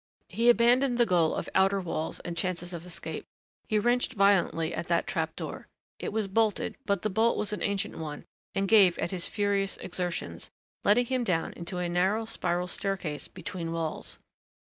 He 0.29 0.49
abandoned 0.49 0.97
the 0.97 1.05
goal 1.05 1.35
of 1.35 1.47
outer 1.53 1.79
walls 1.79 2.19
and 2.21 2.35
chances 2.35 2.73
of 2.73 2.87
escape. 2.87 3.27
He 3.67 3.77
wrenched 3.77 4.13
violently 4.13 4.73
at 4.73 4.87
that 4.87 5.05
trap 5.05 5.35
door. 5.35 5.67
It 5.99 6.11
was 6.11 6.27
bolted 6.27 6.75
but 6.87 7.03
the 7.03 7.09
bolt 7.11 7.37
was 7.37 7.53
an 7.53 7.61
ancient 7.61 7.99
one 7.99 8.25
and 8.55 8.67
gave 8.67 8.97
at 8.97 9.11
his 9.11 9.27
furious 9.27 9.77
exertions, 9.77 10.49
letting 10.83 11.05
him 11.05 11.23
down 11.23 11.53
into 11.53 11.77
a 11.77 11.87
narrow 11.87 12.25
spiral 12.25 12.65
staircase 12.65 13.27
between 13.27 13.73
walls. 13.73 14.17